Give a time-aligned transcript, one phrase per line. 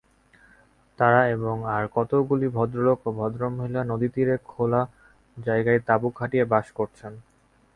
[0.99, 4.81] তাঁরা এবং আর কতকগুলি ভদ্রলোক ও ভদ্রমহিলা নদীতীরে খোলা
[5.37, 7.13] জায়গায় তাঁবু খাটিয়ে বাস করছেন।